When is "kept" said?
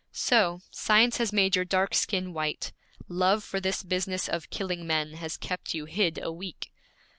5.37-5.75